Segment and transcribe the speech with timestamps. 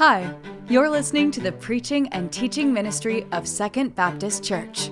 [0.00, 0.34] Hi,
[0.66, 4.90] you're listening to the preaching and teaching ministry of Second Baptist Church.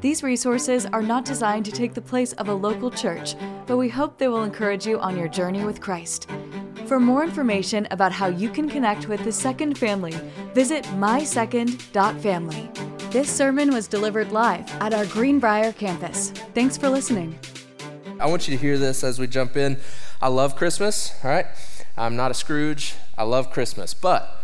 [0.00, 3.34] These resources are not designed to take the place of a local church,
[3.66, 6.30] but we hope they will encourage you on your journey with Christ.
[6.86, 10.14] For more information about how you can connect with the Second family,
[10.54, 12.70] visit mysecond.family.
[13.10, 16.30] This sermon was delivered live at our Greenbrier campus.
[16.54, 17.38] Thanks for listening.
[18.18, 19.76] I want you to hear this as we jump in.
[20.22, 21.44] I love Christmas, all right?
[21.98, 22.94] I'm not a Scrooge.
[23.18, 23.92] I love Christmas.
[23.92, 24.35] But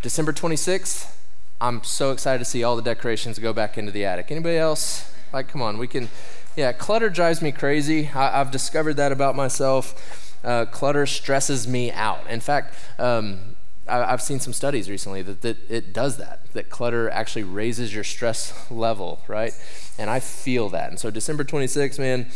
[0.00, 1.12] December 26th,
[1.60, 4.30] I'm so excited to see all the decorations go back into the attic.
[4.30, 5.12] Anybody else?
[5.32, 6.08] Like, come on, we can.
[6.56, 8.08] Yeah, clutter drives me crazy.
[8.14, 10.36] I, have discovered that about myself.
[10.44, 12.20] Uh, clutter stresses me out.
[12.28, 13.56] In fact, um,
[13.88, 17.92] I, have seen some studies recently that, that it does that, that clutter actually raises
[17.92, 19.52] your stress level, right?
[19.98, 20.90] And I feel that.
[20.90, 22.28] And so, December 26th, man,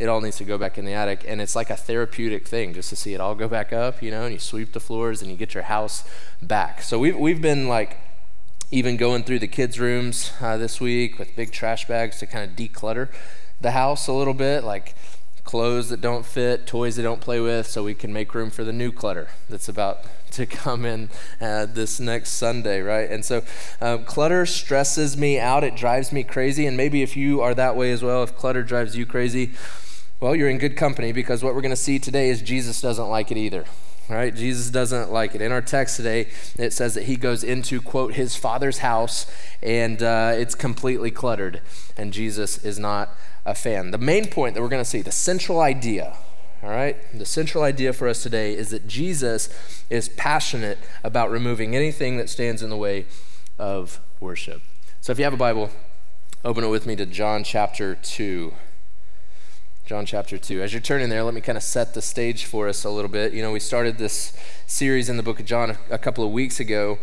[0.00, 1.24] it all needs to go back in the attic.
[1.28, 4.10] And it's like a therapeutic thing just to see it all go back up, you
[4.10, 6.04] know, and you sweep the floors and you get your house
[6.40, 6.80] back.
[6.80, 7.98] So we've, we've been like
[8.70, 12.50] even going through the kids' rooms uh, this week with big trash bags to kind
[12.50, 13.08] of declutter
[13.60, 14.94] the house a little bit, like
[15.44, 18.64] clothes that don't fit, toys they don't play with, so we can make room for
[18.64, 19.98] the new clutter that's about
[20.30, 21.10] to come in
[21.40, 23.10] uh, this next Sunday, right?
[23.10, 23.42] And so
[23.80, 26.66] um, clutter stresses me out, it drives me crazy.
[26.66, 29.50] And maybe if you are that way as well, if clutter drives you crazy,
[30.20, 33.08] well, you're in good company because what we're going to see today is Jesus doesn't
[33.08, 33.64] like it either.
[34.08, 34.34] Right?
[34.34, 35.40] Jesus doesn't like it.
[35.40, 39.30] In our text today, it says that he goes into, quote, his father's house
[39.62, 41.60] and uh, it's completely cluttered,
[41.96, 43.10] and Jesus is not
[43.46, 43.92] a fan.
[43.92, 46.16] The main point that we're going to see, the central idea,
[46.60, 49.48] all right, the central idea for us today is that Jesus
[49.88, 53.06] is passionate about removing anything that stands in the way
[53.60, 54.60] of worship.
[55.00, 55.70] So if you have a Bible,
[56.44, 58.52] open it with me to John chapter 2.
[59.90, 60.62] John chapter 2.
[60.62, 63.10] As you're turning there, let me kind of set the stage for us a little
[63.10, 63.32] bit.
[63.32, 64.32] You know, we started this
[64.64, 67.00] series in the book of John a, couple of weeks ago.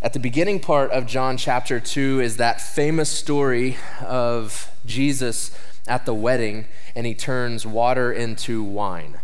[0.00, 5.50] At the beginning part of John chapter 2 is that famous story of Jesus
[5.88, 9.18] at the wedding and he turns water into wine.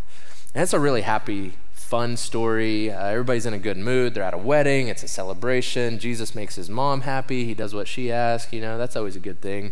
[0.53, 2.91] And it's a really happy, fun story.
[2.91, 4.15] Uh, everybody's in a good mood.
[4.15, 6.01] They're at a wedding, it's a celebration.
[6.01, 7.45] Jesus makes his mom happy.
[7.45, 8.53] He does what she asks.
[8.53, 9.71] You know, that's always a good thing.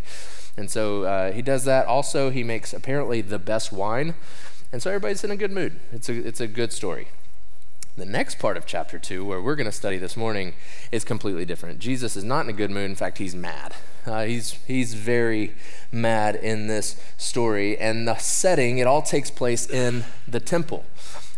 [0.57, 1.87] And so uh, he does that.
[1.87, 4.15] Also, he makes apparently the best wine.
[4.73, 5.81] And so everybody's in a good mood.
[5.93, 7.09] It's a, it's a good story.
[7.97, 10.55] The next part of chapter 2, where we're going to study this morning,
[10.91, 11.79] is completely different.
[11.79, 12.91] Jesus is not in a good mood.
[12.91, 13.75] In fact, he's mad.
[14.05, 15.55] Uh, he's, he's very
[15.93, 17.79] mad in this story.
[17.79, 20.85] And the setting, it all takes place in the temple.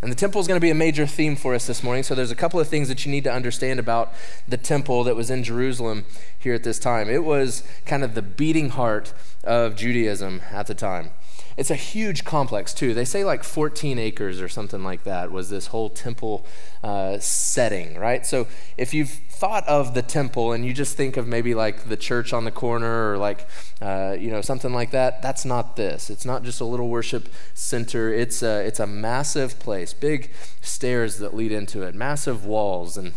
[0.07, 2.05] And the temple is going to be a major theme for us this morning.
[2.05, 4.15] So there's a couple of things that you need to understand about
[4.47, 6.05] the temple that was in Jerusalem
[6.39, 7.09] here at this time.
[7.11, 9.13] It was kind of the beating heart
[9.43, 11.11] of Judaism at the time.
[11.57, 12.93] It's a huge complex, too.
[12.93, 16.45] They say like 14 acres or something like that was this whole temple
[16.85, 18.27] uh, setting, right?
[18.27, 18.47] So
[18.77, 22.35] if you've thought of the temple and you just think of maybe like the church
[22.35, 23.49] on the corner or like,
[23.81, 26.11] uh, you know, something like that, that's not this.
[26.11, 28.13] It's not just a little worship center.
[28.13, 30.31] It's a, it's a massive place, big
[30.61, 33.15] stairs that lead into it, massive walls and,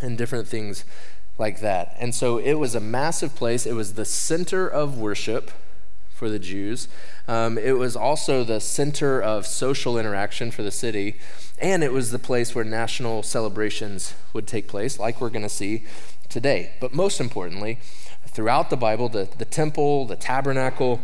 [0.00, 0.84] and different things
[1.38, 1.94] like that.
[1.98, 3.66] And so it was a massive place.
[3.66, 5.50] It was the center of worship
[6.16, 6.88] for the Jews.
[7.28, 11.16] Um, it was also the center of social interaction for the city,
[11.58, 15.48] and it was the place where national celebrations would take place, like we're going to
[15.50, 15.84] see
[16.30, 16.72] today.
[16.80, 17.78] But most importantly,
[18.26, 21.02] throughout the Bible, the, the temple, the tabernacle,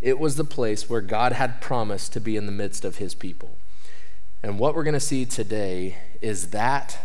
[0.00, 3.14] it was the place where God had promised to be in the midst of his
[3.14, 3.58] people.
[4.42, 6.98] And what we're going to see today is that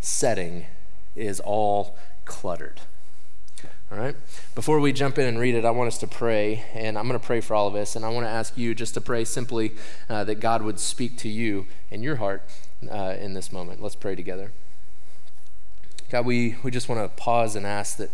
[0.00, 0.66] setting
[1.16, 1.96] is all
[2.26, 2.82] cluttered.
[3.90, 4.14] All right?
[4.54, 7.18] Before we jump in and read it, I want us to pray, and I'm going
[7.18, 9.24] to pray for all of us, and I want to ask you just to pray
[9.24, 9.72] simply
[10.10, 12.42] uh, that God would speak to you in your heart
[12.90, 13.82] uh, in this moment.
[13.82, 14.52] Let's pray together.
[16.10, 18.10] God, we, we just want to pause and ask that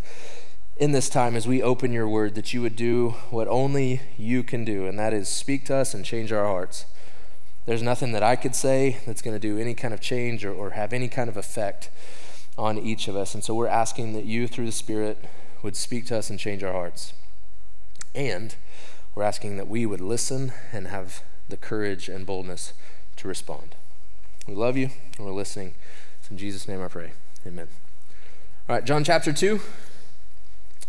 [0.76, 4.42] in this time, as we open your word, that you would do what only you
[4.42, 6.86] can do, and that is speak to us and change our hearts.
[7.66, 10.52] There's nothing that I could say that's going to do any kind of change or,
[10.52, 11.90] or have any kind of effect
[12.58, 13.34] on each of us.
[13.34, 15.24] And so we're asking that you, through the Spirit,
[15.64, 17.14] would speak to us and change our hearts.
[18.14, 18.54] And
[19.14, 22.74] we're asking that we would listen and have the courage and boldness
[23.16, 23.74] to respond.
[24.46, 25.72] We love you and we're listening.
[26.20, 27.12] It's in Jesus' name I pray.
[27.46, 27.68] Amen.
[28.68, 29.58] All right, John chapter 2.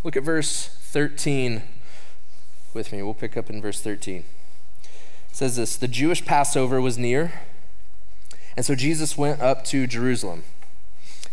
[0.04, 1.64] Look at verse 13
[2.74, 3.02] with me.
[3.02, 4.26] We'll pick up in verse 13.
[4.84, 4.90] It
[5.32, 7.32] says this The Jewish Passover was near,
[8.58, 10.44] and so Jesus went up to Jerusalem.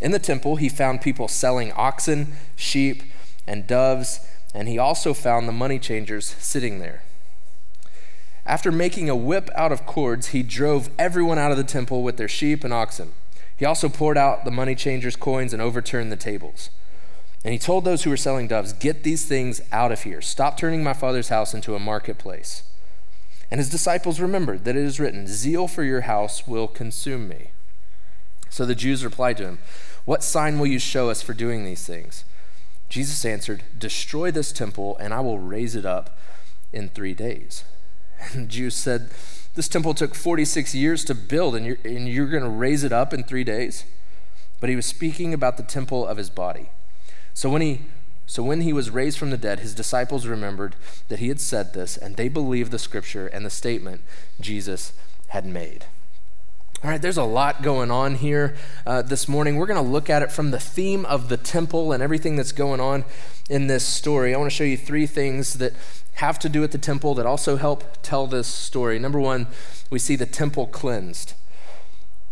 [0.00, 3.02] In the temple, he found people selling oxen, sheep,
[3.46, 4.20] and doves,
[4.54, 7.02] and he also found the money changers sitting there.
[8.44, 12.16] After making a whip out of cords, he drove everyone out of the temple with
[12.16, 13.12] their sheep and oxen.
[13.56, 16.70] He also poured out the money changers' coins and overturned the tables.
[17.44, 20.20] And he told those who were selling doves, Get these things out of here.
[20.20, 22.62] Stop turning my father's house into a marketplace.
[23.50, 27.50] And his disciples remembered that it is written, Zeal for your house will consume me.
[28.48, 29.58] So the Jews replied to him,
[30.04, 32.24] What sign will you show us for doing these things?
[32.92, 36.18] Jesus answered, Destroy this temple, and I will raise it up
[36.74, 37.64] in three days.
[38.34, 39.08] And the Jews said,
[39.54, 42.92] This temple took 46 years to build, and you're, and you're going to raise it
[42.92, 43.84] up in three days?
[44.60, 46.68] But he was speaking about the temple of his body.
[47.32, 47.80] So when he
[48.26, 50.76] so when he was raised from the dead, his disciples remembered
[51.08, 54.02] that he had said this, and they believed the scripture and the statement
[54.38, 54.92] Jesus
[55.28, 55.86] had made.
[56.84, 59.54] All right, there's a lot going on here uh, this morning.
[59.54, 62.50] We're going to look at it from the theme of the temple and everything that's
[62.50, 63.04] going on
[63.48, 64.34] in this story.
[64.34, 65.74] I want to show you three things that
[66.14, 68.98] have to do with the temple that also help tell this story.
[68.98, 69.46] Number one,
[69.90, 71.34] we see the temple cleansed.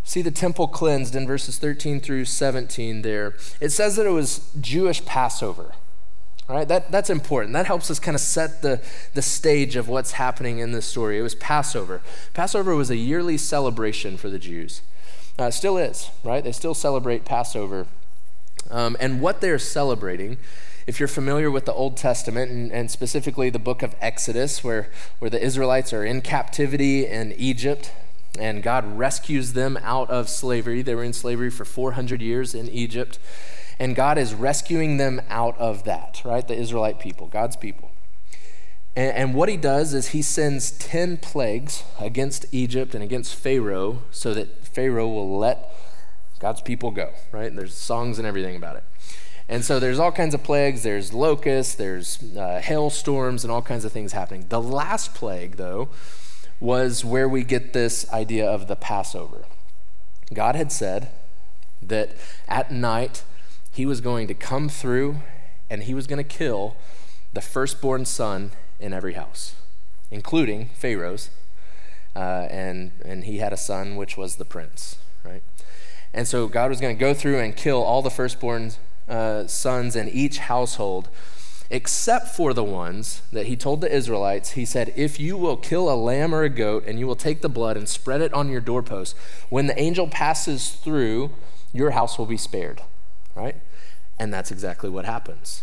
[0.03, 3.37] See the temple cleansed in verses 13 through 17 there.
[3.61, 5.75] It says that it was Jewish Passover.
[6.51, 7.53] All right, that, that's important.
[7.53, 8.81] That helps us kind of set the,
[9.15, 11.17] the stage of what's happening in this story.
[11.17, 12.01] It was Passover.
[12.35, 14.83] Passover was a yearly celebration for the Jews.
[15.39, 16.43] Uh, still is, right?
[16.43, 17.87] They still celebrate Passover.
[18.69, 20.39] Um, and what they're celebrating,
[20.89, 24.89] if you're familiar with the Old Testament, and, and specifically the book of Exodus, where,
[25.21, 27.93] where the Israelites are in captivity in Egypt,
[28.37, 30.83] and God rescues them out of slavery.
[30.83, 33.21] They were in slavery for 400 years in Egypt,
[33.81, 36.47] and God is rescuing them out of that, right?
[36.47, 37.91] The Israelite people, God's people.
[38.95, 44.03] And, and what he does is he sends 10 plagues against Egypt and against Pharaoh
[44.11, 45.75] so that Pharaoh will let
[46.41, 47.55] God's people go, right?
[47.57, 48.85] There's songs and everything about it.
[49.49, 50.83] And so there's all kinds of plagues.
[50.83, 54.45] There's locusts, there's uh, hailstorms, and all kinds of things happening.
[54.51, 55.89] The last plague, though,
[56.61, 59.47] was where we get this idea of the Passover.
[60.35, 61.11] God had said
[61.83, 62.15] that
[62.47, 63.25] at night
[63.71, 65.21] he was going to come through
[65.69, 66.77] and he was going to kill
[67.33, 68.51] the firstborn son
[68.81, 69.55] in every house,
[70.11, 71.31] including Pharaoh's.
[72.17, 75.45] Uh, and, and he had a son, which was the prince, right?
[76.13, 78.73] And so God was going to go through and kill all the firstborn
[79.09, 81.09] uh, sons in each household
[81.71, 84.53] except for the ones that he told the Israelites.
[84.53, 87.43] He said, If you will kill a lamb or a goat and you will take
[87.43, 89.17] the blood and spread it on your doorpost,
[89.49, 91.31] when the angel passes through,
[91.73, 92.83] your house will be spared.
[93.35, 93.57] Right?
[94.19, 95.63] And that's exactly what happens.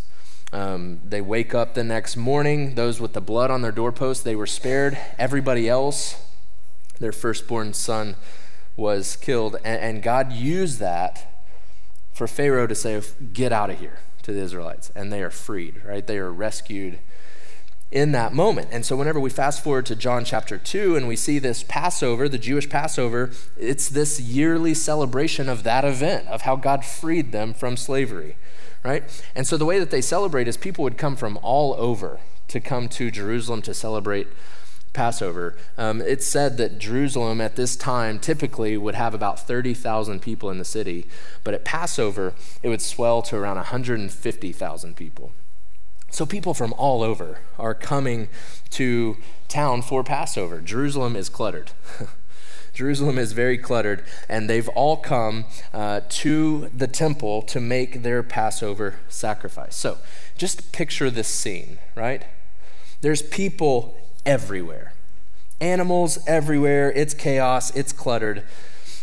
[0.54, 2.76] Um, they wake up the next morning.
[2.76, 4.98] Those with the blood on their doorpost, they were spared.
[5.20, 6.24] Everybody else,
[7.00, 8.16] their firstborn son
[8.76, 9.58] was killed.
[9.66, 11.46] And, and God used that
[12.14, 13.02] for Pharaoh to say,
[13.34, 16.06] Get out of here to the Israelites, and they are freed, right?
[16.06, 17.00] They are rescued
[17.92, 18.68] in that moment.
[18.72, 22.28] And so, whenever we fast forward to John chapter 2 and we see this Passover,
[22.28, 27.54] the Jewish Passover, it's this yearly celebration of that event, of how God freed them
[27.54, 28.36] from slavery,
[28.84, 29.04] right?
[29.36, 32.20] And so, the way that they celebrate is people would come from all over
[32.50, 34.28] to come to Jerusalem to celebrate
[34.94, 35.56] Passover.
[35.78, 40.58] Um, it's said that Jerusalem at this time typically would have about 30,000 people in
[40.58, 41.06] the city,
[41.44, 42.34] but at Passover,
[42.64, 45.32] it would swell to around 150,000 people.
[46.10, 48.30] So people from all over are coming
[48.72, 49.18] to
[49.48, 50.62] town for Passover.
[50.62, 51.72] Jerusalem is cluttered.
[52.74, 58.22] Jerusalem is very cluttered, and they've all come uh, to the temple to make their
[58.22, 59.76] Passover sacrifice.
[59.76, 59.98] So
[60.38, 62.24] just picture this scene, right?
[63.02, 63.98] There's people
[64.28, 64.94] everywhere.
[65.60, 66.92] Animals everywhere.
[66.92, 68.44] It's chaos, it's cluttered.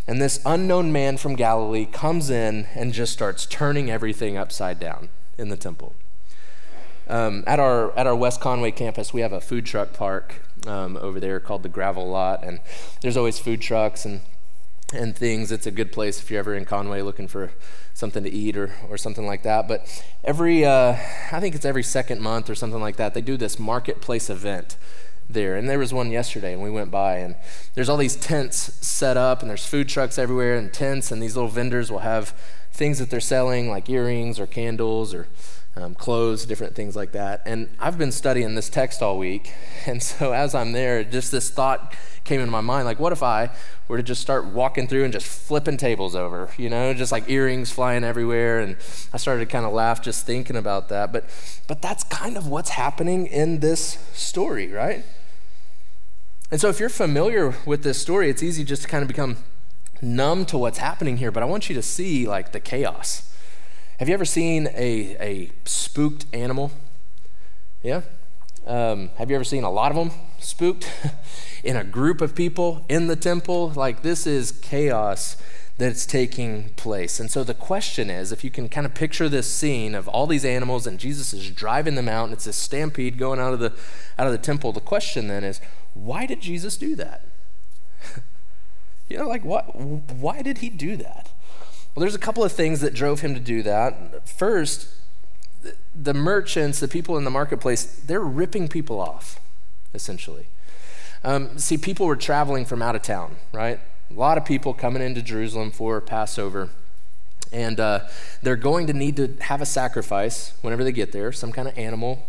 [0.07, 5.09] And this unknown man from Galilee comes in and just starts turning everything upside down
[5.37, 5.95] in the temple.
[7.07, 10.97] Um, at, our, at our West Conway campus, we have a food truck park um,
[10.97, 12.61] over there called the Gravel Lot, and
[13.03, 14.23] there's always food trucks and,
[14.93, 15.53] and things.
[15.53, 17.53] It's a good place if you're ever in Conway looking for
[17.93, 19.69] something to eat or, or something like that.
[19.69, 20.97] But every, uh,
[21.31, 24.77] I think it's every second month or something like that, they do this marketplace event
[25.29, 25.57] there.
[25.57, 27.37] And there was one yesterday, and we went by, and
[27.75, 28.57] there's all these tents
[28.87, 32.31] set up, and there's food trucks everywhere, and tents, and these little vendors will have
[32.73, 35.29] things that they're selling, like earrings or candles or
[35.77, 37.43] um, clothes, different things like that.
[37.47, 39.53] And I've been studying this text all week,
[39.87, 43.23] and so as I'm there, just this thought came into my mind like, what if
[43.23, 43.51] I
[43.87, 47.29] were to just start walking through and just flipping tables over, you know, just like
[47.29, 48.61] earrings flying everywhere?
[48.61, 48.77] And
[49.13, 51.13] I started to kind of laugh just thinking about that.
[51.13, 51.25] But,
[51.69, 55.05] but that's kind of what's happening in this story, right?
[56.51, 59.37] And so if you're familiar with this story, it's easy just to kind of become
[60.01, 63.34] numb to what's happening here, but I want you to see like the chaos.
[63.99, 66.73] Have you ever seen a, a spooked animal?
[67.83, 68.03] Yeah?
[68.67, 70.11] Um, have you ever seen a lot of them
[70.41, 70.91] spooked
[71.65, 73.69] in a group of people in the temple?
[73.69, 75.37] Like, this is chaos
[75.79, 77.21] that's taking place.
[77.21, 80.27] And so the question is if you can kind of picture this scene of all
[80.27, 83.61] these animals and Jesus is driving them out and it's a stampede going out of
[83.61, 83.73] the
[84.19, 85.61] out of the temple, the question then is
[85.95, 87.27] why did Jesus do that?
[89.09, 91.31] you know, like what why did he do that?
[91.95, 94.29] Well, there's a couple of things that drove him to do that.
[94.29, 94.89] First,
[95.95, 99.39] the merchants, the people in the marketplace, they're ripping people off,
[99.95, 100.47] essentially.
[101.23, 103.79] Um, see, people were traveling from out of town, right?
[104.11, 106.71] A lot of people coming into Jerusalem for Passover.
[107.53, 108.01] And uh,
[108.43, 111.79] they're going to need to have a sacrifice whenever they get there, some kind of
[111.79, 112.27] animal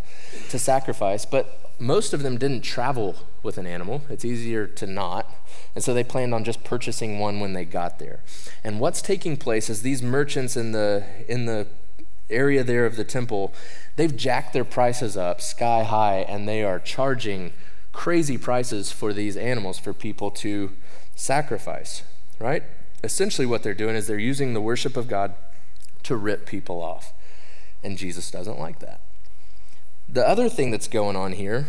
[0.49, 1.25] to sacrifice.
[1.25, 4.01] But most of them didn't travel with an animal.
[4.09, 5.29] It's easier to not.
[5.73, 8.21] And so they planned on just purchasing one when they got there.
[8.63, 11.67] And what's taking place is these merchants in the, in the
[12.29, 13.53] area there of the temple,
[13.95, 17.53] they've jacked their prices up sky high and they are charging
[17.91, 20.71] crazy prices for these animals for people to
[21.15, 22.03] sacrifice,
[22.39, 22.63] right?
[23.03, 25.35] Essentially, what they're doing is they're using the worship of God
[26.03, 27.13] to rip people off.
[27.83, 29.01] And Jesus doesn't like that.
[30.07, 31.67] The other thing that's going on here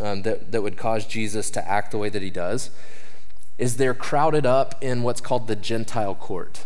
[0.00, 2.70] um, that, that would cause Jesus to act the way that he does
[3.58, 6.64] is they're crowded up in what's called the Gentile court.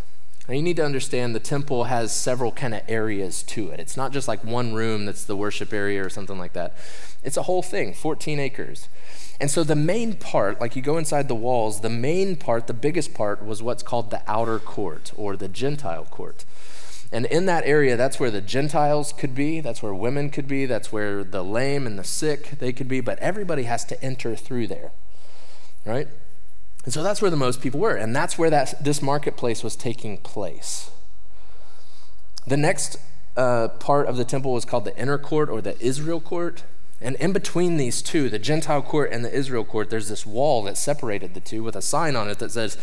[0.48, 3.80] Now you need to understand the temple has several kind of areas to it.
[3.80, 6.74] It's not just like one room that's the worship area or something like that.
[7.24, 8.88] It's a whole thing, 14 acres.
[9.40, 12.74] And so the main part, like you go inside the walls, the main part, the
[12.74, 16.44] biggest part was what's called the outer court or the Gentile court.
[17.16, 20.66] And in that area, that's where the Gentiles could be, that's where women could be,
[20.66, 24.36] that's where the lame and the sick they could be, but everybody has to enter
[24.36, 24.92] through there.
[25.86, 26.08] Right?
[26.84, 29.76] And so that's where the most people were, and that's where that this marketplace was
[29.76, 30.90] taking place.
[32.46, 32.98] The next
[33.34, 36.64] uh, part of the temple was called the inner court or the Israel court.
[37.00, 40.62] And in between these two, the Gentile court and the Israel court, there's this wall
[40.64, 42.76] that separated the two with a sign on it that says,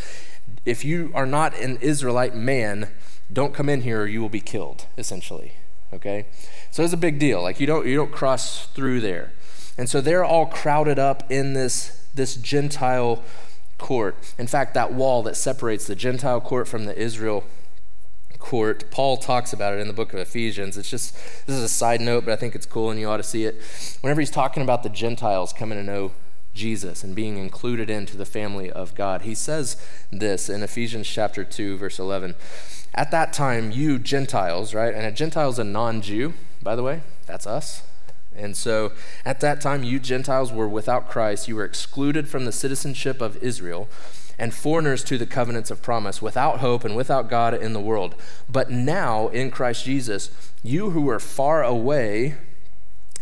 [0.65, 2.89] If you are not an Israelite man,
[3.31, 5.53] don't come in here or you will be killed, essentially.
[5.93, 6.25] Okay?
[6.71, 7.41] So it's a big deal.
[7.41, 9.33] Like you don't you don't cross through there.
[9.77, 13.23] And so they're all crowded up in this this Gentile
[13.77, 14.15] court.
[14.37, 17.43] In fact, that wall that separates the Gentile court from the Israel
[18.39, 18.85] court.
[18.91, 20.77] Paul talks about it in the book of Ephesians.
[20.77, 21.13] It's just,
[21.45, 23.45] this is a side note, but I think it's cool and you ought to see
[23.45, 23.59] it.
[24.01, 26.11] Whenever he's talking about the Gentiles coming to know
[26.53, 29.77] Jesus and being included into the family of God, he says
[30.11, 32.35] this in Ephesians chapter 2, verse 11.
[32.95, 34.93] At that time, you Gentiles, right?
[34.93, 37.01] And a Gentile is a non Jew, by the way.
[37.25, 37.83] That's us.
[38.35, 38.91] And so
[39.25, 41.47] at that time, you Gentiles were without Christ.
[41.47, 43.87] You were excluded from the citizenship of Israel
[44.39, 48.15] and foreigners to the covenants of promise, without hope and without God in the world.
[48.49, 50.31] But now, in Christ Jesus,
[50.63, 52.35] you who were far away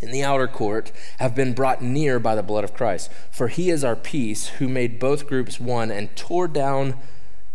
[0.02, 3.12] in the outer court have been brought near by the blood of Christ.
[3.32, 6.96] For he is our peace, who made both groups one and tore down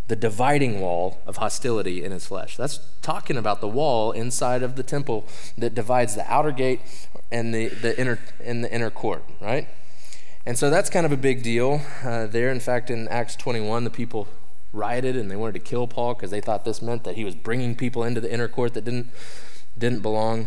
[0.09, 2.57] the dividing wall of hostility in his flesh.
[2.57, 5.27] That's talking about the wall inside of the temple
[5.59, 6.81] that divides the outer gate
[7.33, 9.69] and the, the inner in the inner court, right?
[10.45, 12.51] And so that's kind of a big deal uh, there.
[12.53, 14.29] In fact, in Acts 21, the people
[14.73, 17.35] rioted and they wanted to kill Paul because they thought this meant that he was
[17.35, 19.09] bringing people into the inner court that didn't,
[19.77, 20.47] didn't belong.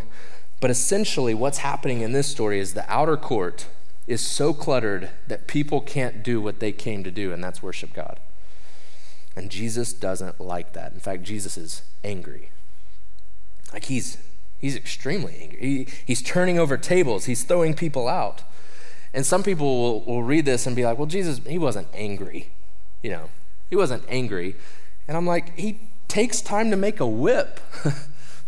[0.60, 3.68] But essentially, what's happening in this story is the outer court
[4.08, 7.94] is so cluttered that people can't do what they came to do, and that's worship
[7.94, 8.20] God.
[9.36, 10.92] And Jesus doesn't like that.
[10.94, 12.50] In fact, Jesus is angry.
[13.72, 14.18] Like he's
[14.60, 15.60] he's extremely angry.
[15.60, 18.44] He, he's turning over tables, he's throwing people out.
[19.14, 22.50] And some people will, will read this and be like, well, Jesus, he wasn't angry.
[23.02, 23.30] You know,
[23.70, 24.56] he wasn't angry.
[25.08, 27.60] And I'm like, he takes time to make a whip.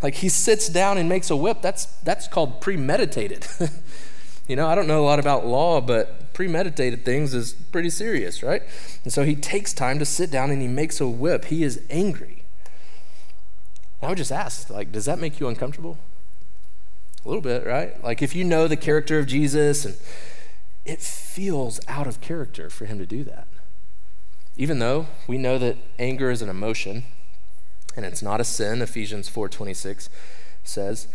[0.02, 1.62] like he sits down and makes a whip.
[1.62, 3.48] That's, that's called premeditated.
[4.48, 8.42] you know, I don't know a lot about law, but premeditated things is pretty serious,
[8.42, 8.64] right?
[9.04, 11.46] And so he takes time to sit down and he makes a whip.
[11.46, 12.44] He is angry.
[14.02, 16.00] I would just ask, like, does that make you uncomfortable?
[17.24, 18.04] A little bit, right?
[18.04, 19.96] Like, if you know the character of Jesus and
[20.86, 23.48] it feels out of character for him to do that.
[24.58, 27.04] Even though we know that anger is an emotion
[27.96, 30.10] and it's not a sin, Ephesians 4:26
[30.64, 31.08] says,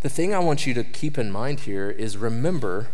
[0.00, 2.88] the thing I want you to keep in mind here is remember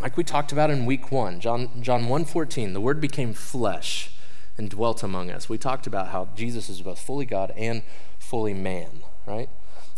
[0.00, 4.10] like we talked about in week 1, John John 1:14, the word became flesh
[4.56, 5.48] and dwelt among us.
[5.48, 7.82] We talked about how Jesus is both fully God and
[8.18, 9.48] fully man, right?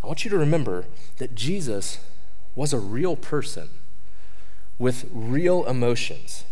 [0.02, 0.87] I want you to remember
[1.18, 1.99] that Jesus
[2.54, 3.71] was a real person
[4.78, 6.44] with real emotions.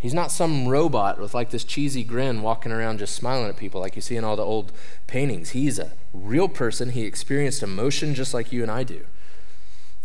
[0.00, 3.80] He's not some robot with like this cheesy grin walking around just smiling at people
[3.80, 4.70] like you see in all the old
[5.06, 5.50] paintings.
[5.50, 6.90] He's a real person.
[6.90, 9.06] He experienced emotion just like you and I do.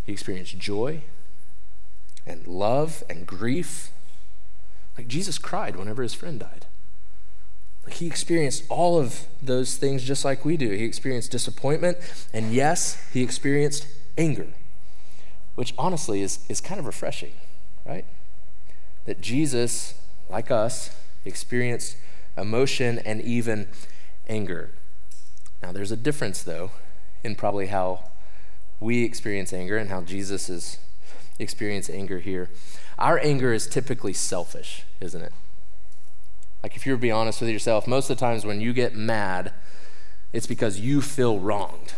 [0.05, 1.01] He experienced joy
[2.25, 3.91] and love and grief.
[4.97, 6.65] Like Jesus cried whenever his friend died.
[7.85, 10.71] Like He experienced all of those things just like we do.
[10.71, 11.97] He experienced disappointment,
[12.33, 14.47] and yes, he experienced anger,
[15.55, 17.33] which honestly is, is kind of refreshing,
[17.85, 18.05] right?
[19.05, 19.95] That Jesus,
[20.29, 20.95] like us,
[21.25, 21.97] experienced
[22.37, 23.67] emotion and even
[24.27, 24.71] anger.
[25.61, 26.71] Now, there's a difference, though,
[27.23, 28.09] in probably how
[28.79, 30.77] we experience anger and how Jesus is
[31.39, 32.49] experience anger here.
[32.99, 35.33] Our anger is typically selfish, isn't it?
[36.61, 38.95] Like, if you're to be honest with yourself, most of the times when you get
[38.95, 39.51] mad,
[40.31, 41.93] it's because you feel wronged.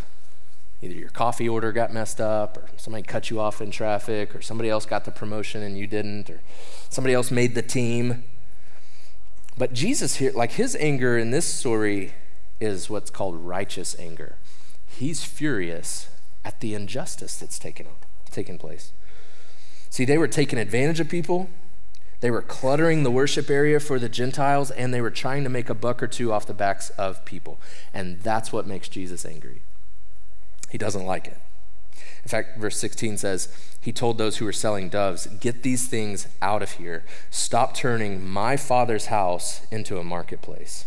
[0.86, 4.42] Either your coffee order got messed up, or somebody cut you off in traffic, or
[4.42, 6.42] somebody else got the promotion and you didn't, or
[6.90, 8.24] somebody else made the team.
[9.58, 12.14] But Jesus here, like his anger in this story
[12.60, 14.38] is what's called righteous anger.
[14.86, 16.08] He's furious
[16.44, 17.88] at the injustice that's taken,
[18.30, 18.92] taken place.
[19.90, 21.50] See, they were taking advantage of people,
[22.20, 25.68] they were cluttering the worship area for the Gentiles, and they were trying to make
[25.68, 27.60] a buck or two off the backs of people.
[27.92, 29.64] And that's what makes Jesus angry.
[30.70, 31.38] He doesn't like it.
[32.24, 36.28] In fact, verse 16 says, He told those who were selling doves, Get these things
[36.42, 37.04] out of here.
[37.30, 40.86] Stop turning my father's house into a marketplace.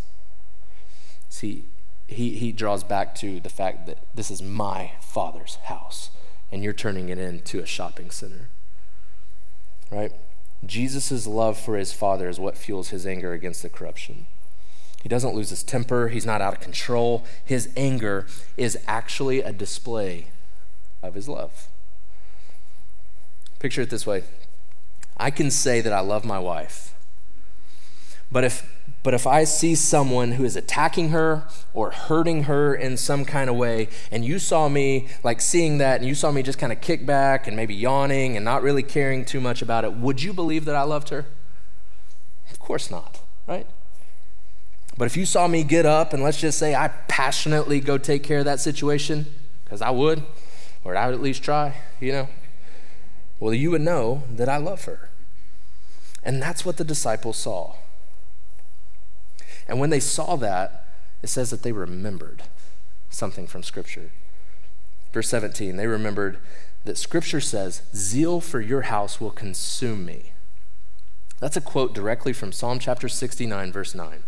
[1.28, 1.64] See,
[2.08, 6.10] he, he draws back to the fact that this is my father's house,
[6.50, 8.48] and you're turning it into a shopping center.
[9.92, 10.12] Right?
[10.66, 14.26] Jesus' love for his father is what fuels his anger against the corruption.
[15.02, 17.24] He doesn't lose his temper, he's not out of control.
[17.44, 18.26] His anger
[18.56, 20.28] is actually a display
[21.02, 21.68] of his love.
[23.58, 24.24] Picture it this way
[25.16, 26.94] I can say that I love my wife,
[28.30, 28.68] but if
[29.02, 33.48] but if I see someone who is attacking her or hurting her in some kind
[33.48, 36.72] of way, and you saw me like seeing that, and you saw me just kind
[36.72, 40.22] of kick back and maybe yawning and not really caring too much about it, would
[40.22, 41.26] you believe that I loved her?
[42.50, 43.66] Of course not, right?
[44.98, 48.24] But if you saw me get up and let's just say I passionately go take
[48.24, 49.26] care of that situation,
[49.64, 50.24] because I would,
[50.82, 52.28] or I would at least try, you know,
[53.38, 55.10] well, you would know that I love her.
[56.24, 57.76] And that's what the disciples saw.
[59.68, 60.86] And when they saw that,
[61.22, 62.42] it says that they remembered
[63.08, 64.10] something from Scripture.
[65.12, 66.38] Verse 17, they remembered
[66.84, 70.32] that Scripture says, Zeal for your house will consume me.
[71.38, 74.24] That's a quote directly from Psalm chapter 69, verse 9.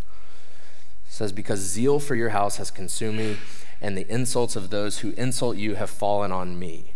[1.11, 3.37] Says, Because zeal for your house has consumed me,
[3.81, 6.93] and the insults of those who insult you have fallen on me.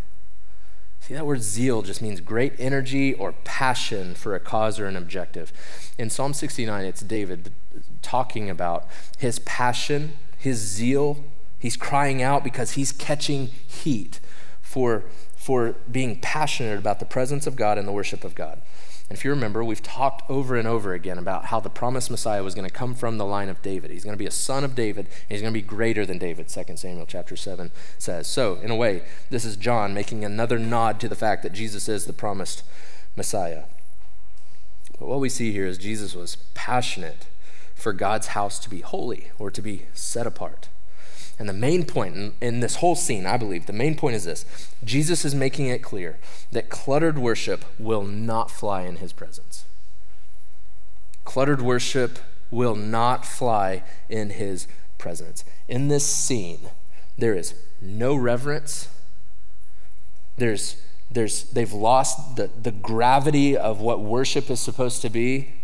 [1.00, 4.96] See, that word zeal just means great energy or passion for a cause or an
[4.96, 5.52] objective.
[5.98, 7.52] In Psalm 69, it's David
[8.00, 8.86] talking about
[9.18, 11.24] his passion, his zeal.
[11.58, 14.20] He's crying out because he's catching heat
[14.62, 15.04] for,
[15.36, 18.62] for being passionate about the presence of God and the worship of God.
[19.08, 22.42] And if you remember, we've talked over and over again about how the promised Messiah
[22.42, 23.90] was going to come from the line of David.
[23.90, 26.16] He's going to be a son of David, and he's going to be greater than
[26.16, 28.26] David, 2 Samuel chapter 7 says.
[28.26, 31.86] So, in a way, this is John making another nod to the fact that Jesus
[31.86, 32.62] is the promised
[33.14, 33.64] Messiah.
[34.98, 37.26] But what we see here is Jesus was passionate
[37.74, 40.68] for God's house to be holy or to be set apart.
[41.38, 44.24] And the main point in, in, this whole scene, I believe, the main point is
[44.24, 44.44] this
[44.84, 46.18] Jesus is making it clear
[46.52, 49.64] that cluttered worship will not fly in his presence.
[51.24, 52.18] Cluttered worship
[52.50, 54.68] will not fly in his
[54.98, 55.44] presence.
[55.68, 56.70] In this scene,
[57.18, 58.88] there is no reverence.
[60.36, 60.76] There's,
[61.10, 65.54] there's, they've lost the, the gravity of what worship is supposed to be.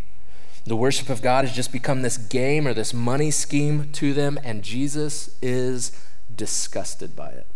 [0.64, 4.38] The worship of God has just become this game or this money scheme to them,
[4.44, 5.92] and Jesus is
[6.34, 7.46] disgusted by it.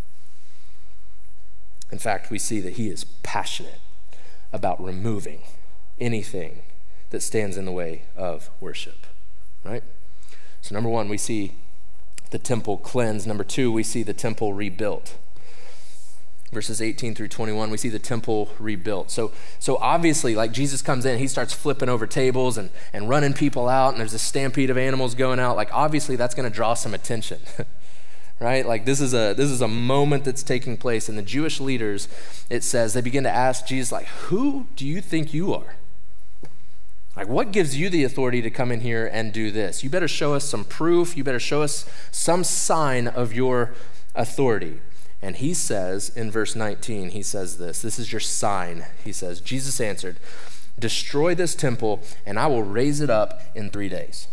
[1.93, 3.81] In fact, we see that he is passionate
[4.53, 5.43] about removing
[6.01, 6.63] anything
[7.11, 9.07] that stands in the way of worship,
[9.65, 9.85] right?
[10.61, 11.53] So, number one, we see
[12.31, 13.27] the temple cleansed.
[13.27, 15.17] Number two, we see the temple rebuilt
[16.55, 19.11] verses 18 through 21 we see the temple rebuilt.
[19.11, 23.35] So so obviously like jesus comes in he starts flipping over tables and and running
[23.35, 25.57] people out and there's a stampede of animals going out.
[25.57, 27.41] Like obviously that's going to draw some attention
[28.41, 28.67] right?
[28.67, 31.09] Like this is a this is a moment that's taking place.
[31.09, 32.09] And the jewish leaders
[32.51, 35.77] it says they begin to ask jesus like who do you think you are?
[37.17, 39.85] Like what gives you the authority to come in here and do this?
[39.85, 41.17] You better show us some proof.
[41.17, 43.75] You better show us some sign of your
[44.15, 44.81] authority
[45.25, 48.85] and he says in verse 19, he says this This is your sign.
[49.03, 50.19] He says, Jesus answered,
[50.79, 54.29] Destroy this temple, and I will raise it up in three days.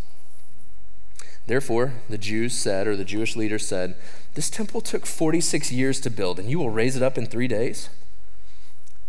[1.48, 3.96] Therefore, the Jews said, or the Jewish leaders said,
[4.34, 7.48] This temple took 46 years to build, and you will raise it up in three
[7.48, 7.90] days?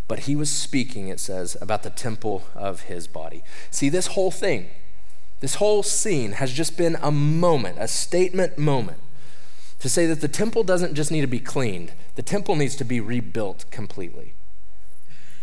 [0.07, 3.43] But he was speaking, it says, about the temple of his body.
[3.73, 4.71] See, this whole thing,
[5.41, 8.99] This whole scene has just been a moment, a statement moment,
[9.83, 12.85] to say that the temple doesn't just need to be cleaned, the temple needs to
[12.85, 14.35] be rebuilt completely.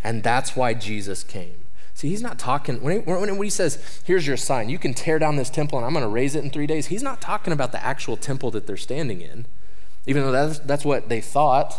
[0.01, 1.65] And that's why Jesus came.
[1.93, 5.19] See, he's not talking, when he, when he says, here's your sign, you can tear
[5.19, 7.51] down this temple and I'm going to raise it in three days, he's not talking
[7.51, 9.45] about the actual temple that they're standing in,
[10.07, 11.73] even though that's, that's what they thought.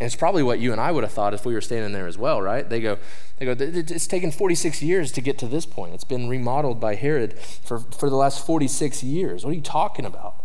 [0.00, 2.08] And it's probably what you and I would have thought if we were standing there
[2.08, 2.68] as well, right?
[2.68, 2.98] They go,
[3.38, 5.94] they go, it's taken 46 years to get to this point.
[5.94, 9.44] It's been remodeled by Herod for, for the last 46 years.
[9.44, 10.41] What are you talking about?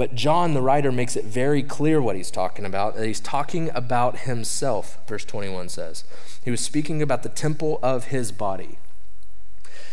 [0.00, 2.98] But John, the writer, makes it very clear what he's talking about.
[2.98, 6.04] He's talking about himself, verse 21 says.
[6.42, 8.78] He was speaking about the temple of his body.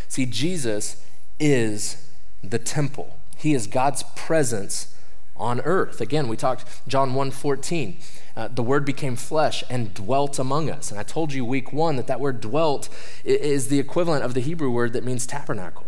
[0.08, 1.04] See, Jesus
[1.42, 2.10] is
[2.42, 3.20] the temple.
[3.36, 4.96] He is God's presence
[5.36, 6.00] on earth.
[6.00, 7.98] Again, we talked John 1:14.
[8.34, 10.90] Uh, the word became flesh and dwelt among us.
[10.90, 12.88] And I told you week 1 that that word dwelt
[13.26, 15.88] is the equivalent of the Hebrew word that means tabernacle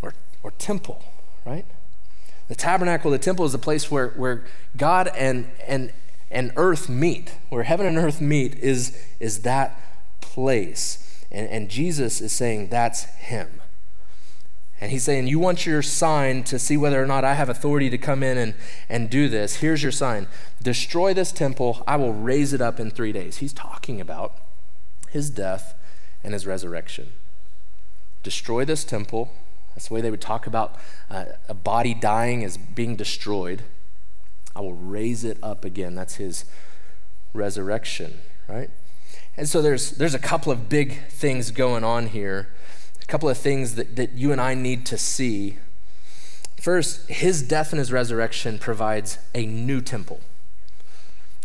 [0.00, 1.04] or or temple,
[1.44, 1.66] right?
[2.48, 4.44] The tabernacle, the temple is the place where, where
[4.76, 5.92] God and, and,
[6.30, 9.80] and earth meet, where heaven and earth meet is, is that
[10.20, 11.24] place.
[11.30, 13.62] And, and Jesus is saying that's him.
[14.82, 17.88] And he's saying, You want your sign to see whether or not I have authority
[17.88, 18.54] to come in and,
[18.88, 19.56] and do this.
[19.56, 20.26] Here's your sign
[20.60, 23.38] destroy this temple, I will raise it up in three days.
[23.38, 24.34] He's talking about
[25.10, 25.74] his death
[26.24, 27.12] and his resurrection.
[28.22, 29.32] Destroy this temple.
[29.74, 30.76] That's the way they would talk about
[31.10, 33.62] uh, a body dying as being destroyed.
[34.54, 35.94] I will raise it up again.
[35.94, 36.44] That's his
[37.32, 38.70] resurrection, right?
[39.36, 42.48] And so there's, there's a couple of big things going on here,
[43.02, 45.56] a couple of things that, that you and I need to see.
[46.60, 50.20] First, his death and his resurrection provides a new temple,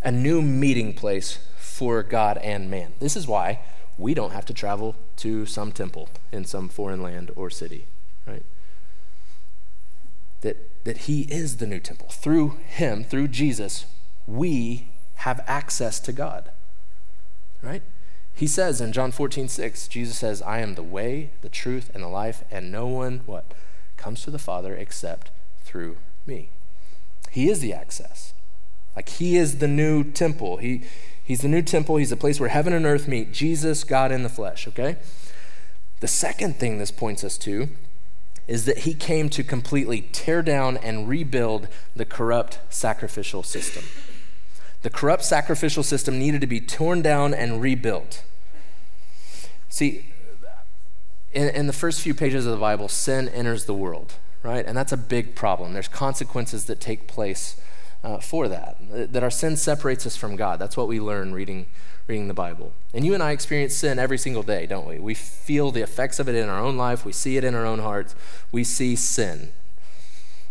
[0.04, 2.94] a new meeting place for God and man.
[3.00, 3.60] This is why
[3.98, 7.86] we don't have to travel to some temple in some foreign land or city?
[10.42, 12.10] That, that he is the new temple.
[12.10, 13.86] Through him, through Jesus,
[14.26, 16.52] we have access to God.
[17.62, 17.82] Right?
[18.34, 22.04] He says in John 14, 6, Jesus says, I am the way, the truth, and
[22.04, 23.46] the life, and no one, what?
[23.98, 25.32] Comes to the Father except
[25.64, 25.98] through
[26.28, 26.50] me.
[27.32, 28.34] He is the access.
[28.96, 30.58] Like he is the new temple.
[30.58, 30.84] He,
[31.24, 31.98] he's the new temple.
[31.98, 33.32] He's the place where heaven and earth meet.
[33.32, 34.98] Jesus, God in the flesh, okay?
[36.00, 37.70] The second thing this points us to
[38.48, 43.84] is that he came to completely tear down and rebuild the corrupt sacrificial system.
[44.84, 48.24] The corrupt sacrificial system needed to be torn down and rebuilt.
[49.70, 50.06] See,
[51.34, 54.66] in, in, the first few pages of the Bible, sin enters the world, right?
[54.66, 55.74] And that's a big problem.
[55.74, 57.60] There's consequences that take place
[58.04, 58.78] uh, for that,
[59.12, 60.58] that our sin separates us from God.
[60.60, 61.66] That's what we learn reading
[62.08, 62.74] reading the Bible.
[62.94, 65.00] And you and I experience sin every single day, don't we?
[65.00, 67.66] We feel the effects of it in our own life, we see it in our
[67.66, 68.16] own hearts,
[68.52, 69.50] we see sin.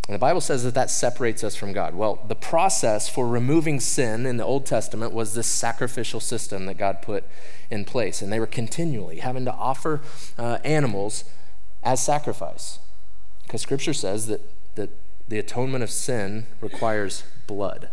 [0.09, 1.95] And the Bible says that that separates us from God.
[1.97, 6.79] Well, the process for removing sin in the Old Testament was this sacrificial system that
[6.79, 7.25] God put
[7.71, 8.23] in place.
[8.23, 10.01] And they were continually having to offer
[10.38, 11.25] uh, animals
[11.83, 12.79] as sacrifice.
[13.42, 14.42] Because Scripture says that,
[14.77, 14.90] that
[15.27, 17.88] the atonement of sin requires blood.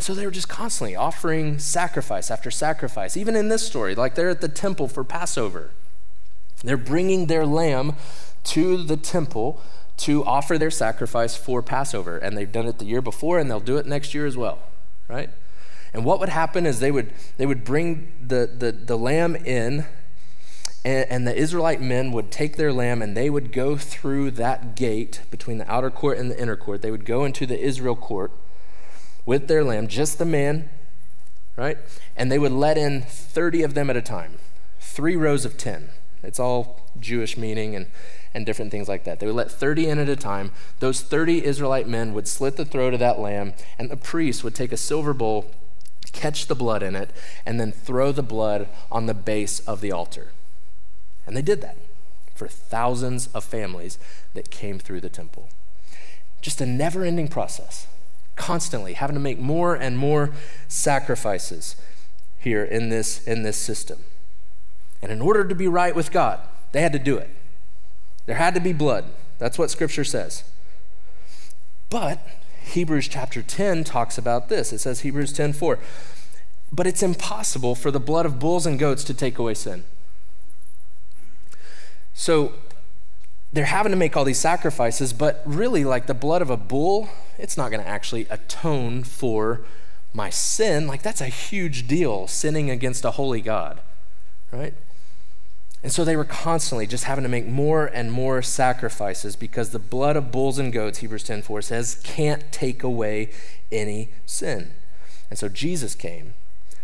[0.00, 3.18] And so they were just constantly offering sacrifice after sacrifice.
[3.18, 5.72] Even in this story, like they're at the temple for Passover,
[6.64, 7.96] they're bringing their lamb
[8.44, 9.60] to the temple
[9.98, 12.16] to offer their sacrifice for Passover.
[12.16, 14.60] And they've done it the year before, and they'll do it next year as well,
[15.06, 15.28] right?
[15.92, 19.84] And what would happen is they would, they would bring the, the, the lamb in,
[20.82, 24.76] and, and the Israelite men would take their lamb and they would go through that
[24.76, 26.80] gate between the outer court and the inner court.
[26.80, 28.32] They would go into the Israel court
[29.30, 30.68] with their lamb, just the man,
[31.56, 31.78] right?
[32.16, 34.40] And they would let in 30 of them at a time,
[34.80, 35.90] three rows of 10.
[36.24, 37.86] It's all Jewish meaning and,
[38.34, 39.20] and different things like that.
[39.20, 40.50] They would let 30 in at a time.
[40.80, 44.56] Those 30 Israelite men would slit the throat of that lamb, and the priest would
[44.56, 45.48] take a silver bowl,
[46.10, 47.10] catch the blood in it,
[47.46, 50.32] and then throw the blood on the base of the altar.
[51.24, 51.76] And they did that
[52.34, 53.96] for thousands of families
[54.34, 55.50] that came through the temple.
[56.40, 57.86] Just a never ending process
[58.40, 60.30] constantly having to make more and more
[60.66, 61.76] sacrifices
[62.38, 63.98] here in this, in this system.
[65.02, 66.40] And in order to be right with God,
[66.72, 67.28] they had to do it.
[68.24, 69.04] There had to be blood.
[69.38, 70.44] That's what Scripture says.
[71.90, 72.26] But
[72.62, 74.72] Hebrews chapter 10 talks about this.
[74.72, 75.78] It says, Hebrews 10 4,
[76.72, 79.84] but it's impossible for the blood of bulls and goats to take away sin.
[82.14, 82.54] So
[83.52, 87.08] they're having to make all these sacrifices, but really, like the blood of a bull,
[87.38, 89.62] it's not going to actually atone for
[90.14, 90.86] my sin.
[90.86, 93.80] Like, that's a huge deal, sinning against a holy God,
[94.52, 94.74] right?
[95.82, 99.78] And so they were constantly just having to make more and more sacrifices because the
[99.78, 103.30] blood of bulls and goats, Hebrews 10:4 says, can't take away
[103.72, 104.72] any sin.
[105.30, 106.34] And so Jesus came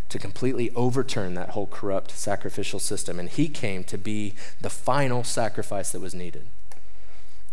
[0.08, 3.20] to completely overturn that whole corrupt sacrificial system.
[3.20, 6.46] And he came to be the final sacrifice that was needed.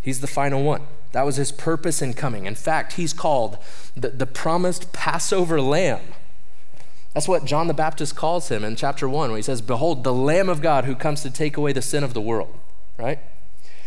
[0.03, 0.81] He's the final one.
[1.13, 2.45] That was his purpose in coming.
[2.45, 3.57] In fact, he's called
[3.95, 6.01] the, the promised Passover lamb.
[7.13, 10.13] That's what John the Baptist calls him in chapter 1 when he says, Behold, the
[10.13, 12.53] Lamb of God who comes to take away the sin of the world,
[12.97, 13.19] right?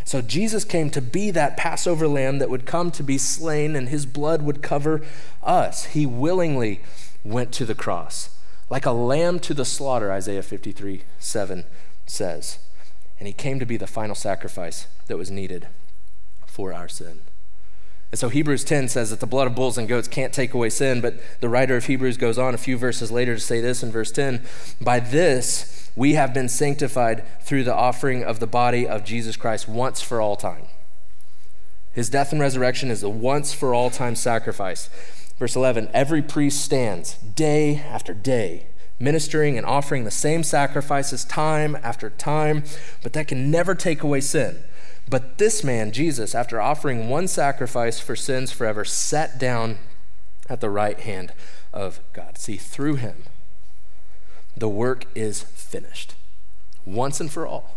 [0.05, 3.89] So Jesus came to be that Passover lamb that would come to be slain and
[3.89, 5.03] his blood would cover
[5.43, 5.87] us.
[5.87, 6.81] He willingly
[7.25, 8.31] went to the cross
[8.69, 11.65] like a lamb to the slaughter, Isaiah 53 7
[12.07, 12.59] says.
[13.19, 15.69] And he came to be the final sacrifice that was needed
[16.57, 17.21] for our sin.
[18.11, 20.71] And so Hebrews 10 says that the blood of bulls and goats can't take away
[20.71, 23.83] sin, but the writer of Hebrews goes on a few verses later to say this
[23.83, 24.43] in verse 10
[24.81, 29.69] By this we have been sanctified through the offering of the body of Jesus Christ
[29.69, 30.65] once for all time.
[31.93, 34.89] His death and resurrection is a once for all time sacrifice.
[35.39, 41.77] Verse 11 Every priest stands day after day, ministering and offering the same sacrifices time
[41.83, 42.65] after time,
[43.03, 44.63] but that can never take away sin.
[45.09, 49.79] But this man, Jesus, after offering one sacrifice for sins forever, sat down
[50.49, 51.33] at the right hand
[51.73, 52.39] of God.
[52.39, 53.25] See, through him,
[54.57, 56.15] the work is finished
[56.85, 57.77] once and for all.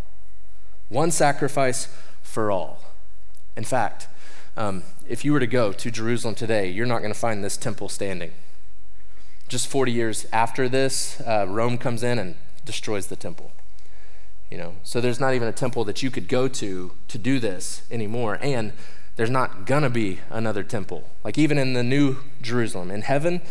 [0.88, 1.88] One sacrifice
[2.24, 2.82] for all.
[3.56, 4.08] In fact,
[4.56, 7.58] um, if you were to go to Jerusalem today, you're not going to find this
[7.58, 8.32] temple standing.
[9.48, 13.52] Just 40 years after this, uh, Rome comes in and destroys the temple.
[14.50, 17.40] You know, so there's not even a temple that you could go to to do
[17.40, 18.40] this anymore.
[18.42, 18.74] And
[19.16, 21.10] there's not gonna be another temple.
[21.24, 23.42] Like even in the new Jerusalem, in heaven,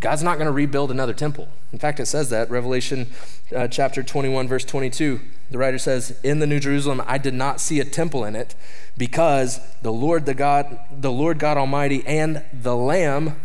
[0.00, 1.48] God's not gonna rebuild another temple.
[1.72, 3.08] In fact, it says that Revelation
[3.54, 5.20] uh, chapter 21, verse 22.
[5.50, 8.54] The writer says, "In the New Jerusalem, I did not see a temple in it,
[8.98, 13.40] because the Lord, the God, the Lord God Almighty, and the Lamb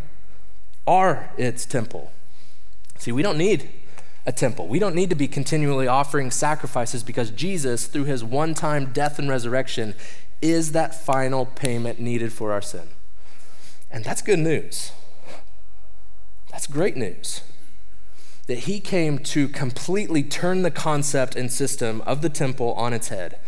[0.85, 2.11] are its temple."
[2.97, 3.69] See, we don't need
[4.25, 4.67] a temple.
[4.67, 9.19] We don't need to be continually offering sacrifices because Jesus, through his one time death
[9.19, 9.95] and resurrection,
[10.41, 12.89] is that final payment needed for our sin.
[13.91, 14.91] And that's good news.
[16.51, 17.41] That's great news.
[18.47, 23.09] That he came to completely turn the concept and system of the temple on its
[23.09, 23.39] head.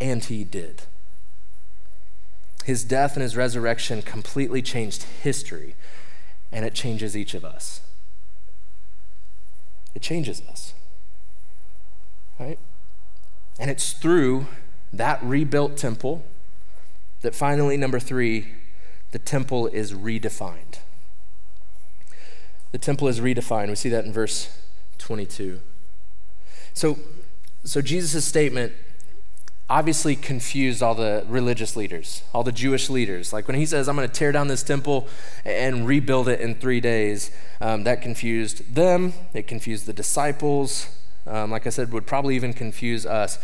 [0.00, 0.82] And he did.
[2.64, 5.74] His death and his resurrection completely changed history,
[6.52, 7.80] and it changes each of us.
[9.94, 10.74] It changes us.
[12.38, 12.58] Right?
[13.58, 14.46] And it's through
[14.92, 16.24] that rebuilt temple
[17.22, 18.48] that finally, number three,
[19.12, 20.78] the temple is redefined.
[22.72, 23.68] The temple is redefined.
[23.68, 24.56] We see that in verse
[24.98, 25.60] 22.
[26.72, 26.98] So,
[27.64, 28.72] so Jesus' statement
[29.70, 33.32] obviously confused all the religious leaders, all the Jewish leaders.
[33.32, 35.06] Like when he says, I'm going to tear down this temple
[35.44, 37.30] and rebuild it in three days,
[37.60, 39.12] um, that confused them.
[39.32, 40.88] It confused the disciples.
[41.24, 43.38] Um, like I said, would probably even confuse us.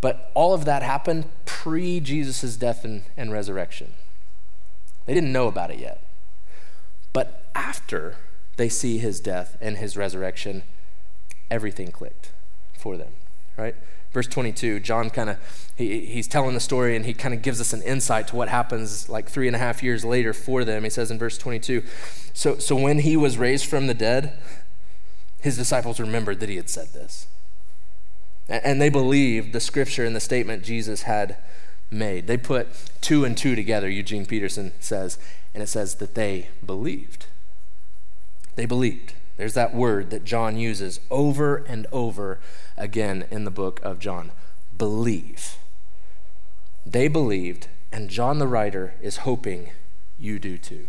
[0.00, 3.94] But all of that happened pre Jesus' death and, and resurrection.
[5.06, 6.06] They didn't know about it yet.
[7.12, 8.16] But after
[8.56, 10.62] they see his death and his resurrection,
[11.50, 12.30] everything clicked
[12.78, 13.12] for them,
[13.56, 13.74] right?
[14.12, 15.38] Verse 22 john kind of
[15.76, 18.48] he, he's telling the story and he kind of gives us an insight to what
[18.48, 20.84] happens like three and a half years later for them.
[20.84, 21.82] He says in verse 22
[22.32, 24.38] so, so when he was raised from the dead
[25.40, 27.28] his disciples remembered that he had said this.
[28.48, 31.36] And, and they believed the scripture and the statement jesus had
[31.90, 32.26] made.
[32.26, 32.68] They put
[33.02, 35.18] two and two together eugene peterson says
[35.52, 37.26] and it says that they believed.
[38.56, 42.38] They believed there's that word that John uses over and over
[42.76, 44.32] again in the book of John
[44.76, 45.56] believe.
[46.84, 49.70] They believed, and John the writer is hoping
[50.18, 50.86] you do too.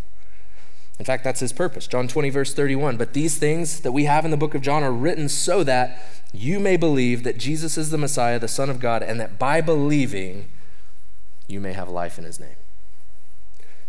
[1.00, 1.86] In fact, that's his purpose.
[1.88, 2.98] John 20, verse 31.
[2.98, 6.02] But these things that we have in the book of John are written so that
[6.34, 9.62] you may believe that Jesus is the Messiah, the Son of God, and that by
[9.62, 10.50] believing
[11.48, 12.56] you may have life in his name.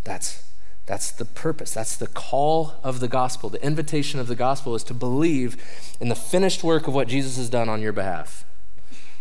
[0.05, 0.43] That's
[0.89, 1.75] that's the purpose.
[1.75, 3.51] That's the call of the gospel.
[3.51, 5.63] The invitation of the gospel is to believe
[6.01, 8.47] in the finished work of what Jesus has done on your behalf.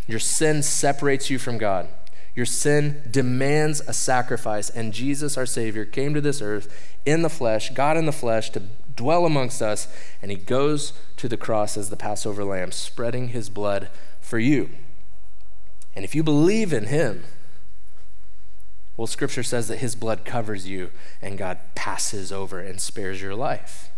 [0.08, 1.90] Your sin separates you from God.
[2.36, 7.30] Your sin demands a sacrifice, and Jesus, our Savior, came to this earth in the
[7.30, 8.62] flesh, God in the flesh, to
[8.96, 9.90] dwell amongst us,
[10.22, 13.90] and He goes to the cross as the Passover lamb, spreading His blood
[14.22, 14.70] for you.
[15.98, 17.26] And if you believe in Him,
[18.98, 20.90] well, Scripture says that His blood covers you
[21.22, 23.92] and God passes over and spares your life.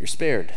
[0.00, 0.52] You're spared.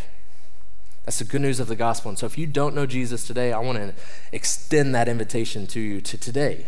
[1.06, 2.10] That's the good news of the gospel.
[2.10, 3.94] And so if you don't know Jesus today, I want to
[4.34, 6.68] extend that invitation to you to today.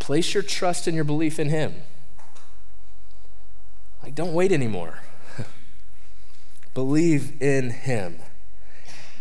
[0.00, 1.76] Place your trust and your belief in Him.
[4.02, 5.00] Like, don't wait anymore.
[6.74, 8.18] Believe in Him.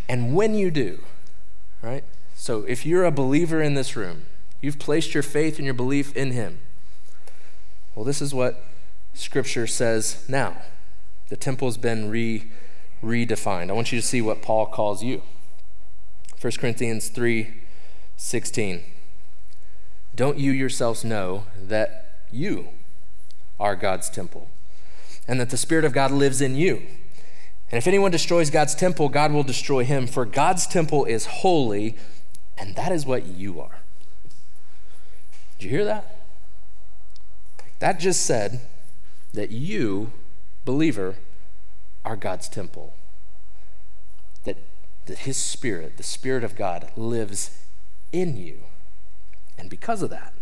[0.10, 1.04] And when you do,
[1.82, 2.04] right?
[2.36, 4.26] So if you're a believer in this room,
[4.62, 6.60] you've placed your faith and your belief in Him.
[7.96, 8.64] Well, this is what
[9.14, 10.58] Scripture says now.
[11.30, 12.46] The temple's been re
[13.04, 13.70] redefined.
[13.70, 15.22] I want you to see what Paul calls you.
[16.40, 17.54] 1 Corinthians 3
[18.18, 18.84] 16.
[20.16, 22.70] Don't you yourselves know that you
[23.60, 24.50] are God's temple
[25.28, 26.82] and that the Spirit of God lives in you?
[27.70, 31.98] And if anyone destroys God's temple, God will destroy him, for God's temple is holy,
[32.58, 33.82] and that is what you are.
[35.58, 36.18] Did you hear that?
[37.80, 38.62] That just said
[39.34, 40.12] that you,
[40.66, 41.16] believer,
[42.04, 42.94] are God's temple.
[44.46, 44.58] That,
[45.06, 47.60] that His Spirit, the Spirit of God, lives
[48.12, 48.60] in you.
[49.58, 50.34] And because of that,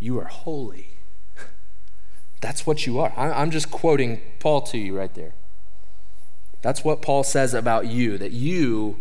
[0.00, 0.88] you are holy.
[2.40, 3.12] That's what you are.
[3.16, 5.32] I'm just quoting Paul to you right there.
[6.60, 8.98] That's what Paul says about you, that you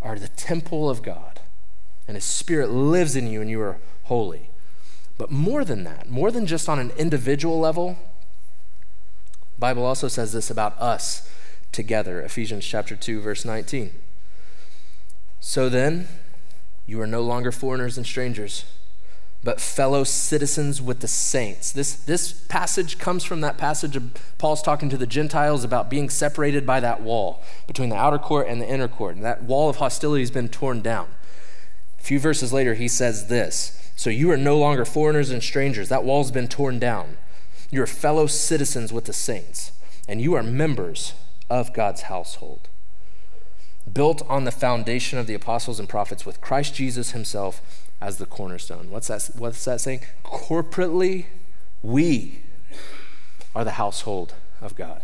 [0.00, 1.40] are the temple of God,
[2.08, 3.78] and His Spirit lives in you, and you are
[4.12, 4.50] holy.
[5.16, 7.96] But more than that, more than just on an individual level,
[9.58, 11.30] Bible also says this about us
[11.70, 12.20] together.
[12.20, 13.90] Ephesians chapter 2 verse 19.
[15.40, 16.08] So then,
[16.86, 18.66] you are no longer foreigners and strangers,
[19.42, 21.72] but fellow citizens with the saints.
[21.72, 26.10] This, this passage comes from that passage of Paul's talking to the Gentiles about being
[26.10, 29.16] separated by that wall between the outer court and the inner court.
[29.16, 31.08] And that wall of hostility has been torn down.
[31.98, 35.88] A few verses later, he says this So you are no longer foreigners and strangers.
[35.88, 37.16] That wall's been torn down.
[37.70, 39.72] You're fellow citizens with the saints,
[40.08, 41.14] and you are members
[41.48, 42.68] of God's household.
[43.90, 47.60] Built on the foundation of the apostles and prophets with Christ Jesus himself
[48.00, 48.90] as the cornerstone.
[48.90, 50.00] What's that, what's that saying?
[50.24, 51.26] Corporately,
[51.82, 52.40] we
[53.54, 55.02] are the household of God.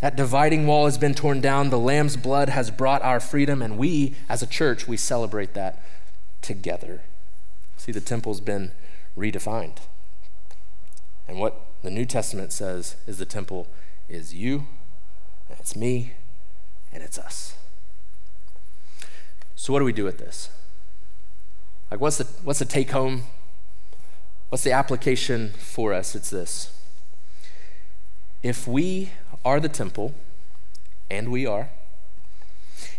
[0.00, 1.70] That dividing wall has been torn down.
[1.70, 5.82] The Lamb's blood has brought our freedom, and we, as a church, we celebrate that
[6.40, 7.02] together.
[7.80, 8.72] See, the temple's been
[9.16, 9.78] redefined.
[11.26, 13.68] And what the New Testament says is the temple
[14.06, 14.66] is you,
[15.48, 16.12] and it's me,
[16.92, 17.56] and it's us.
[19.56, 20.50] So, what do we do with this?
[21.90, 23.22] Like, what's the, what's the take home?
[24.50, 26.14] What's the application for us?
[26.14, 26.78] It's this.
[28.42, 29.12] If we
[29.42, 30.12] are the temple,
[31.10, 31.70] and we are,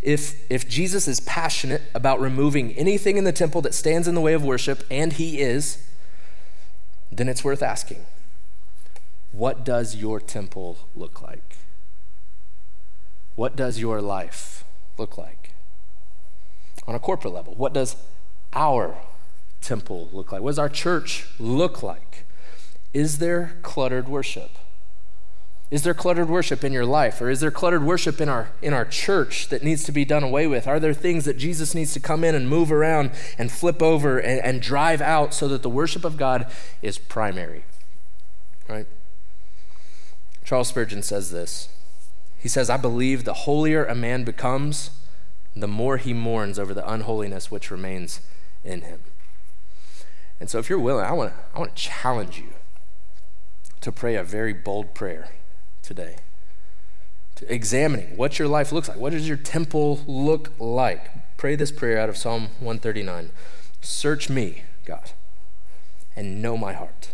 [0.01, 4.21] if, if Jesus is passionate about removing anything in the temple that stands in the
[4.21, 5.83] way of worship, and he is,
[7.11, 8.05] then it's worth asking
[9.31, 11.57] what does your temple look like?
[13.35, 14.65] What does your life
[14.97, 15.51] look like?
[16.85, 17.95] On a corporate level, what does
[18.53, 18.97] our
[19.61, 20.41] temple look like?
[20.41, 22.25] What does our church look like?
[22.93, 24.51] Is there cluttered worship?
[25.71, 27.21] Is there cluttered worship in your life?
[27.21, 30.21] Or is there cluttered worship in our, in our church that needs to be done
[30.21, 30.67] away with?
[30.67, 34.19] Are there things that Jesus needs to come in and move around and flip over
[34.19, 37.63] and, and drive out so that the worship of God is primary?
[38.67, 38.85] Right?
[40.43, 41.69] Charles Spurgeon says this.
[42.37, 44.89] He says, I believe the holier a man becomes,
[45.55, 48.19] the more he mourns over the unholiness which remains
[48.65, 48.99] in him.
[50.41, 52.49] And so, if you're willing, I want to I want to challenge you
[53.81, 55.29] to pray a very bold prayer
[55.81, 56.17] today.
[57.35, 58.97] To examining what your life looks like.
[58.97, 61.37] What does your temple look like?
[61.37, 63.31] Pray this prayer out of Psalm 139.
[63.81, 65.11] Search me, God,
[66.15, 67.13] and know my heart.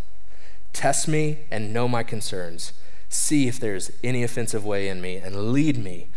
[0.73, 2.73] Test me and know my concerns
[3.09, 6.07] see if there's any offensive way in me, and lead me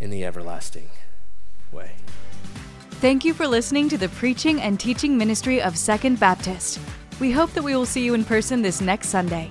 [0.00, 0.88] in the everlasting
[1.72, 1.92] way.
[2.92, 6.78] Thank you for listening to the preaching and teaching ministry of Second Baptist.
[7.20, 9.50] We hope that we will see you in person this next Sunday.